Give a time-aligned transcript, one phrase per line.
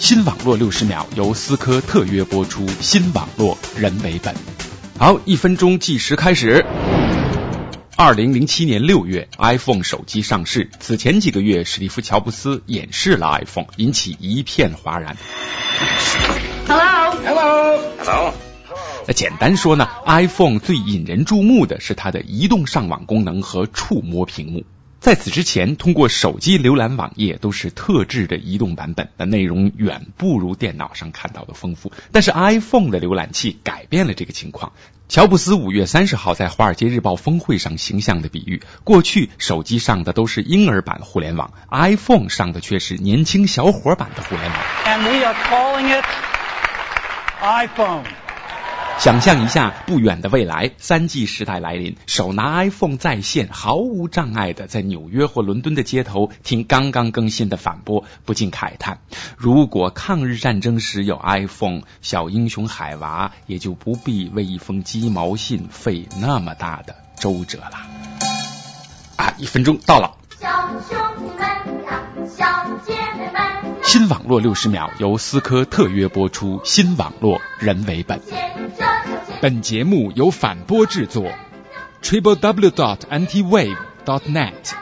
[0.00, 4.34] 新网络六十秒由思科特约播出，新网络人为本。
[4.98, 6.64] 好，一分钟计时开始。
[7.96, 10.70] 二零零七年六月，iPhone 手机上市。
[10.80, 15.18] 此前几个月，史蒂夫·乔布斯演示了 iPhone，引起一片哗然。
[16.66, 18.32] Hello，Hello，Hello。
[19.06, 24.64] 那简单说呢，iPhone 最引人注目的是它的移动上网功能和触摸屏幕。
[25.00, 31.90] 在此之前，通过手机浏览网页都是特制的移动版本，的内容远不如电脑上看到的丰富。
[32.12, 34.72] 但是 iPhone 的浏览器改变了这个情况。
[35.08, 44.60] 乔布斯五月三十号在《华尔街日报》峰会上形象的比喻：过去手机上的都是婴儿版互联网，iPhone 上的却是年轻小伙版的互联网。
[44.84, 46.04] And we are calling it
[47.40, 48.04] iPhone.
[49.00, 59.00] 想象一下，不远的未来，三 G 时代来临，手拿 iPhone 在线，毫无障碍的在纽约或伦敦的街头听刚刚更新的反播，不禁慨叹：
[59.38, 67.80] 如果抗日战争时有 iPhone，小英雄海娃也就不必为一封鸡毛信费那么大的周折了。
[69.16, 70.18] 啊，一分钟到了。
[70.38, 70.48] 小
[70.86, 70.98] 熊，
[72.40, 72.46] 小
[72.86, 78.18] 姐妹们，新网络六十秒由思科特约播出，新网络人为本。
[79.42, 81.30] 本节目由反播制作
[82.02, 84.72] ，triple w dot antiwave dot net